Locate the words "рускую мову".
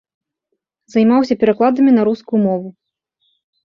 2.11-2.69